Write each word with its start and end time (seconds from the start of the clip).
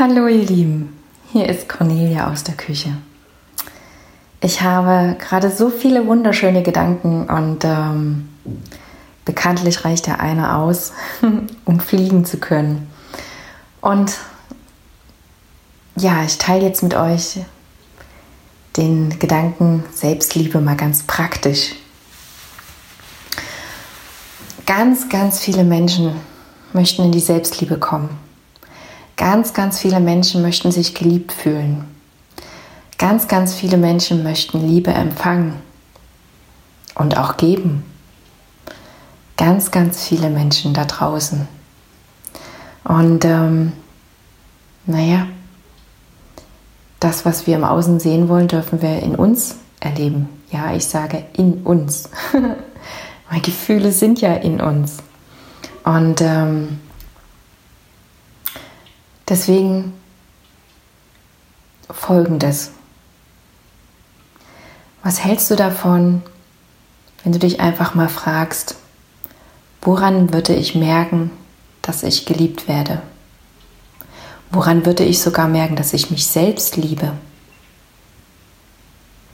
Hallo 0.00 0.28
ihr 0.28 0.44
Lieben, 0.44 0.96
hier 1.32 1.48
ist 1.48 1.68
Cornelia 1.68 2.30
aus 2.30 2.44
der 2.44 2.54
Küche. 2.54 2.96
Ich 4.40 4.62
habe 4.62 5.16
gerade 5.18 5.50
so 5.50 5.70
viele 5.70 6.06
wunderschöne 6.06 6.62
Gedanken 6.62 7.28
und 7.28 7.64
ähm, 7.64 8.28
bekanntlich 9.24 9.84
reicht 9.84 10.06
der 10.06 10.20
eine 10.20 10.54
aus, 10.54 10.92
um 11.64 11.80
fliegen 11.80 12.24
zu 12.24 12.36
können. 12.36 12.88
Und 13.80 14.18
ja, 15.96 16.22
ich 16.22 16.38
teile 16.38 16.64
jetzt 16.64 16.84
mit 16.84 16.94
euch 16.94 17.40
den 18.76 19.18
Gedanken 19.18 19.82
Selbstliebe 19.92 20.60
mal 20.60 20.76
ganz 20.76 21.02
praktisch. 21.08 21.74
Ganz, 24.64 25.08
ganz 25.08 25.40
viele 25.40 25.64
Menschen 25.64 26.12
möchten 26.72 27.02
in 27.02 27.10
die 27.10 27.18
Selbstliebe 27.18 27.78
kommen. 27.78 28.27
Ganz, 29.18 29.52
ganz 29.52 29.80
viele 29.80 29.98
Menschen 29.98 30.42
möchten 30.42 30.70
sich 30.70 30.94
geliebt 30.94 31.32
fühlen. 31.32 31.84
Ganz, 32.98 33.26
ganz 33.26 33.52
viele 33.52 33.76
Menschen 33.76 34.22
möchten 34.22 34.66
Liebe 34.66 34.92
empfangen 34.92 35.54
und 36.94 37.18
auch 37.18 37.36
geben. 37.36 37.84
Ganz, 39.36 39.72
ganz 39.72 40.06
viele 40.06 40.30
Menschen 40.30 40.72
da 40.72 40.84
draußen. 40.84 41.48
Und 42.84 43.24
ähm, 43.24 43.72
naja, 44.86 45.26
das, 47.00 47.24
was 47.24 47.46
wir 47.48 47.56
im 47.56 47.64
Außen 47.64 47.98
sehen 47.98 48.28
wollen, 48.28 48.46
dürfen 48.46 48.82
wir 48.82 49.02
in 49.02 49.16
uns 49.16 49.56
erleben. 49.80 50.28
Ja, 50.52 50.74
ich 50.74 50.86
sage 50.86 51.24
in 51.32 51.64
uns. 51.64 52.08
Meine 53.30 53.42
Gefühle 53.42 53.90
sind 53.90 54.20
ja 54.20 54.34
in 54.34 54.60
uns. 54.60 54.98
Und 55.82 56.20
ähm, 56.20 56.78
deswegen 59.28 59.92
folgendes. 61.90 62.72
Was 65.02 65.24
hältst 65.24 65.50
du 65.50 65.56
davon, 65.56 66.22
wenn 67.22 67.32
du 67.32 67.38
dich 67.38 67.60
einfach 67.60 67.94
mal 67.94 68.08
fragst, 68.08 68.76
woran 69.82 70.32
würde 70.32 70.54
ich 70.54 70.74
merken, 70.74 71.30
dass 71.82 72.02
ich 72.02 72.26
geliebt 72.26 72.68
werde? 72.68 73.02
Woran 74.50 74.86
würde 74.86 75.04
ich 75.04 75.20
sogar 75.20 75.48
merken, 75.48 75.76
dass 75.76 75.92
ich 75.92 76.10
mich 76.10 76.26
selbst 76.26 76.76
liebe? 76.76 77.12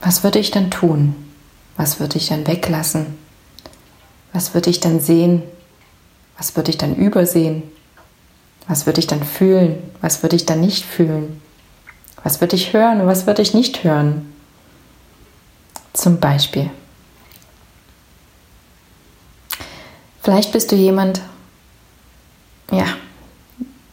Was 0.01 0.23
würde 0.23 0.39
ich 0.39 0.51
dann 0.51 0.71
tun? 0.71 1.15
Was 1.77 1.99
würde 1.99 2.17
ich 2.17 2.27
dann 2.27 2.45
weglassen? 2.47 3.17
Was 4.33 4.53
würde 4.53 4.69
ich 4.69 4.79
dann 4.79 4.99
sehen? 4.99 5.43
Was 6.37 6.55
würde 6.55 6.69
ich 6.69 6.77
dann 6.77 6.95
übersehen? 6.95 7.63
Was 8.67 8.85
würde 8.85 8.99
ich 8.99 9.07
dann 9.07 9.23
fühlen? 9.23 9.77
Was 10.01 10.23
würde 10.23 10.35
ich 10.35 10.45
dann 10.45 10.61
nicht 10.61 10.85
fühlen? 10.85 11.41
Was 12.23 12.41
würde 12.41 12.55
ich 12.55 12.73
hören 12.73 13.01
und 13.01 13.07
was 13.07 13.27
würde 13.27 13.41
ich 13.41 13.53
nicht 13.53 13.83
hören? 13.83 14.33
Zum 15.93 16.19
Beispiel. 16.19 16.71
Vielleicht 20.23 20.51
bist 20.51 20.71
du 20.71 20.75
jemand, 20.75 21.21
ja, 22.71 22.87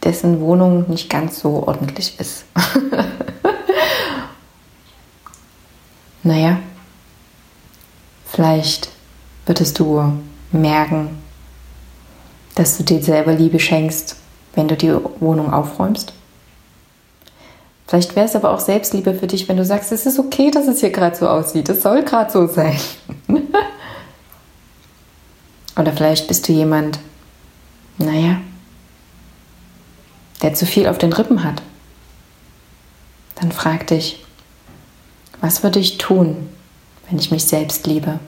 dessen 0.03 0.41
Wohnung 0.41 0.89
nicht 0.89 1.09
ganz 1.09 1.39
so 1.39 1.67
ordentlich 1.67 2.19
ist. 2.19 2.45
naja, 6.23 6.59
vielleicht 8.25 8.89
würdest 9.45 9.77
du 9.77 10.21
merken, 10.51 11.21
dass 12.55 12.77
du 12.77 12.83
dir 12.83 13.03
selber 13.03 13.33
Liebe 13.33 13.59
schenkst, 13.59 14.15
wenn 14.55 14.67
du 14.67 14.75
die 14.75 14.93
Wohnung 15.19 15.51
aufräumst. 15.51 16.13
Vielleicht 17.87 18.15
wäre 18.15 18.25
es 18.25 18.35
aber 18.35 18.51
auch 18.51 18.59
Selbstliebe 18.59 19.13
für 19.13 19.27
dich, 19.27 19.47
wenn 19.49 19.57
du 19.57 19.65
sagst, 19.65 19.91
es 19.91 20.05
ist 20.05 20.19
okay, 20.19 20.51
dass 20.51 20.67
es 20.67 20.79
hier 20.79 20.89
gerade 20.89 21.15
so 21.15 21.27
aussieht. 21.27 21.69
Es 21.69 21.81
soll 21.81 22.03
gerade 22.03 22.31
so 22.31 22.47
sein. 22.47 22.79
Oder 25.77 25.91
vielleicht 25.91 26.27
bist 26.27 26.47
du 26.47 26.53
jemand, 26.53 26.99
naja, 27.97 28.41
der 30.41 30.53
zu 30.53 30.65
viel 30.65 30.87
auf 30.87 30.97
den 30.97 31.13
Rippen 31.13 31.43
hat, 31.43 31.61
dann 33.35 33.51
frag 33.51 33.87
dich, 33.87 34.23
was 35.41 35.63
würde 35.63 35.79
ich 35.79 35.97
tun, 35.97 36.49
wenn 37.09 37.19
ich 37.19 37.31
mich 37.31 37.45
selbst 37.45 37.85
liebe? 37.87 38.19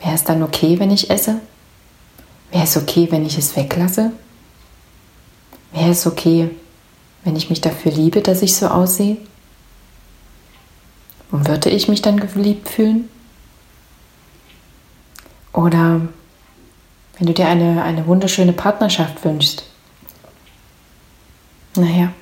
Wäre 0.00 0.14
es 0.14 0.24
dann 0.24 0.42
okay, 0.42 0.78
wenn 0.78 0.90
ich 0.90 1.10
esse? 1.10 1.40
Wäre 2.50 2.64
es 2.64 2.76
okay, 2.76 3.08
wenn 3.10 3.26
ich 3.26 3.36
es 3.36 3.56
weglasse? 3.56 4.12
Wäre 5.74 5.90
es 5.90 6.06
okay, 6.06 6.50
wenn 7.24 7.34
ich 7.34 7.50
mich 7.50 7.60
dafür 7.60 7.90
liebe, 7.90 8.20
dass 8.20 8.42
ich 8.42 8.54
so 8.54 8.68
aussehe? 8.68 9.16
Und 11.32 11.48
würde 11.48 11.68
ich 11.68 11.88
mich 11.88 12.00
dann 12.00 12.20
geliebt 12.20 12.68
fühlen? 12.68 13.08
Oder 15.52 16.02
wenn 17.18 17.26
du 17.26 17.32
dir 17.32 17.48
eine, 17.48 17.82
eine 17.82 18.06
wunderschöne 18.06 18.52
Partnerschaft 18.52 19.24
wünschst, 19.24 19.64
naja, 21.76 22.12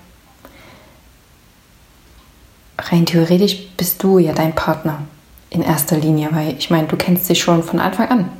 rein 2.78 3.04
theoretisch 3.04 3.69
bist 3.76 4.02
du 4.02 4.19
ja 4.19 4.32
dein 4.32 4.54
Partner 4.54 5.02
in 5.50 5.60
erster 5.60 5.98
Linie, 5.98 6.30
weil 6.32 6.56
ich 6.56 6.70
meine, 6.70 6.88
du 6.88 6.96
kennst 6.96 7.28
dich 7.28 7.42
schon 7.42 7.62
von 7.62 7.80
Anfang 7.80 8.08
an. 8.08 8.32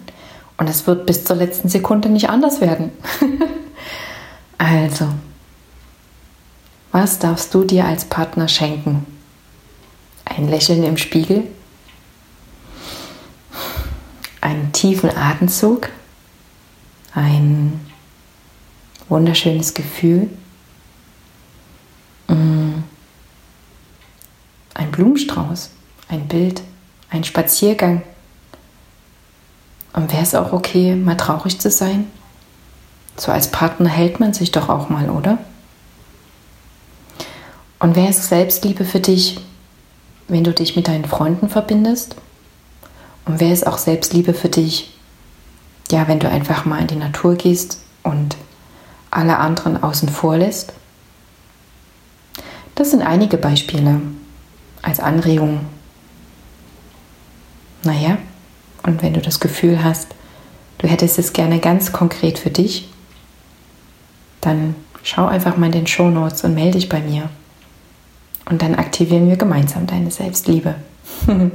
Und 0.57 0.71
es 0.71 0.87
wird 0.87 1.05
bis 1.05 1.25
zur 1.25 1.37
letzten 1.37 1.69
Sekunde 1.69 2.09
nicht 2.09 2.31
anders 2.31 2.63
werden. 2.63 2.93
also, 4.63 5.09
was 6.93 7.19
darfst 7.19 7.53
du 7.53 7.65
dir 7.65 7.85
als 7.85 8.05
Partner 8.05 8.47
schenken? 8.47 9.05
Ein 10.25 10.49
Lächeln 10.49 10.85
im 10.85 10.97
Spiegel? 10.97 11.49
Einen 14.41 14.71
tiefen 14.71 15.11
Atemzug? 15.11 15.89
Ein 17.13 17.81
wunderschönes 19.09 19.75
Gefühl? 19.75 20.31
Ein 22.29 22.85
Blumenstrauß, 24.93 25.71
ein 26.09 26.29
Bild, 26.29 26.63
ein 27.11 27.25
Spaziergang. 27.25 28.03
Und 29.93 30.13
wäre 30.13 30.23
es 30.23 30.37
auch 30.37 30.53
okay, 30.53 30.95
mal 30.95 31.17
traurig 31.17 31.59
zu 31.59 31.69
sein? 31.69 32.07
So 33.17 33.31
als 33.31 33.51
Partner 33.51 33.89
hält 33.89 34.21
man 34.21 34.33
sich 34.33 34.53
doch 34.53 34.69
auch 34.69 34.89
mal, 34.89 35.11
oder? 35.11 35.39
Und 37.79 37.97
wäre 37.97 38.11
es 38.11 38.29
Selbstliebe 38.29 38.85
für 38.85 39.01
dich, 39.01 39.41
wenn 40.29 40.45
du 40.45 40.53
dich 40.53 40.77
mit 40.77 40.89
deinen 40.89 41.05
Freunden 41.05 41.49
verbindest? 41.49 42.17
Und 43.25 43.41
wäre 43.41 43.53
es 43.53 43.65
auch 43.65 43.79
Selbstliebe 43.79 44.35
für 44.35 44.49
dich, 44.49 44.95
ja, 45.91 46.09
wenn 46.09 46.21
du 46.21 46.29
einfach 46.29 46.65
mal 46.65 46.81
in 46.81 46.87
die 46.87 46.97
Natur 46.97 47.35
gehst 47.35 47.79
und 48.03 48.37
alle 49.11 49.39
anderen 49.39 49.83
außen 49.83 50.09
vor 50.09 50.37
lässt? 50.37 50.73
Das 52.75 52.91
sind 52.91 53.03
einige 53.03 53.37
Beispiele 53.37 54.01
als 54.81 55.01
Anregung. 55.01 55.61
Naja, 57.85 58.19
und 58.85 59.03
wenn 59.03 59.15
du 59.15 59.21
das 59.21 59.41
Gefühl 59.41 59.83
hast, 59.83 60.09
du 60.79 60.89
hättest 60.89 61.19
es 61.19 61.33
gerne 61.33 61.59
ganz 61.59 61.93
konkret 61.93 62.39
für 62.39 62.51
dich, 62.51 62.92
dann 64.43 64.75
schau 65.03 65.27
einfach 65.27 65.57
mal 65.57 65.67
in 65.67 65.73
den 65.73 65.87
Show 65.87 66.11
Notes 66.11 66.45
und 66.45 66.55
melde 66.55 66.79
dich 66.79 66.91
bei 66.91 67.01
mir. 67.01 67.31
Und 68.45 68.61
dann 68.61 68.75
aktivieren 68.75 69.29
wir 69.29 69.37
gemeinsam 69.37 69.87
deine 69.87 70.11
Selbstliebe. 70.11 70.75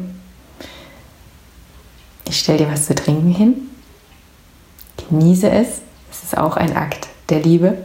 ich 2.27 2.39
stelle 2.39 2.59
dir 2.59 2.71
was 2.71 2.87
zu 2.87 2.95
trinken 2.95 3.31
hin. 3.31 3.55
Genieße 5.09 5.49
es. 5.49 5.81
Es 6.09 6.23
ist 6.23 6.37
auch 6.37 6.57
ein 6.57 6.75
Akt 6.75 7.07
der 7.29 7.41
Liebe, 7.41 7.77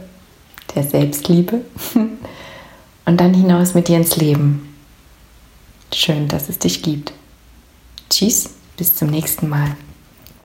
der 0.73 0.83
Selbstliebe. 0.83 1.61
Und 3.05 3.19
dann 3.19 3.33
hinaus 3.33 3.73
mit 3.73 3.89
dir 3.89 3.97
ins 3.97 4.15
Leben. 4.15 4.73
Schön, 5.93 6.29
dass 6.29 6.47
es 6.47 6.57
dich 6.57 6.81
gibt. 6.81 7.11
Tschüss, 8.09 8.51
bis 8.77 8.95
zum 8.95 9.09
nächsten 9.09 9.49
Mal. 9.49 9.75